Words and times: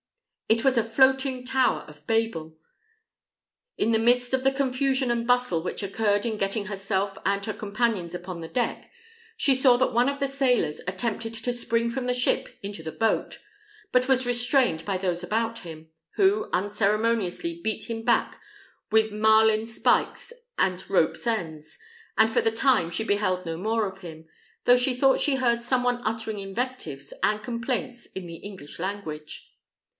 It 0.49 0.65
was 0.65 0.77
a 0.77 0.83
floating 0.83 1.45
tower 1.45 1.85
of 1.87 2.05
Babel. 2.07 2.57
In 3.77 3.91
the 3.91 3.99
midst 3.99 4.33
of 4.33 4.43
the 4.43 4.51
confusion 4.51 5.11
and 5.11 5.27
bustle 5.27 5.63
which 5.63 5.81
occurred 5.83 6.25
in 6.25 6.37
getting 6.39 6.65
herself 6.65 7.17
and 7.23 7.45
her 7.45 7.53
companions 7.53 8.13
upon 8.15 8.41
the 8.41 8.47
deck, 8.49 8.91
she 9.37 9.53
saw 9.55 9.77
that 9.77 9.93
one 9.93 10.09
of 10.09 10.19
the 10.19 10.27
sailors 10.27 10.81
attempted 10.87 11.35
to 11.35 11.53
spring 11.53 11.89
from 11.89 12.05
the 12.07 12.15
ship 12.15 12.49
into 12.63 12.83
the 12.83 12.91
boat, 12.91 13.37
but 13.93 14.09
was 14.09 14.25
restrained 14.25 14.83
by 14.83 14.97
those 14.97 15.23
about 15.23 15.59
him, 15.59 15.89
who 16.15 16.49
unceremoniously 16.51 17.61
beat 17.63 17.89
him 17.89 18.01
back 18.03 18.41
with 18.91 19.11
marline 19.11 19.67
spikes 19.67 20.33
and 20.57 20.89
ropes' 20.89 21.27
ends; 21.27 21.77
and 22.17 22.33
for 22.33 22.41
the 22.41 22.51
time 22.51 22.89
she 22.89 23.03
beheld 23.05 23.45
no 23.45 23.55
more 23.55 23.85
of 23.89 23.99
him, 23.99 24.27
though 24.65 24.75
she 24.75 24.95
thought 24.95 25.21
she 25.21 25.35
heard 25.35 25.61
some 25.61 25.83
one 25.83 26.01
uttering 26.03 26.39
invectives 26.39 27.13
and 27.23 27.43
complaints 27.43 28.07
in 28.07 28.25
the 28.25 28.37
English 28.37 28.79
language. 28.79 29.47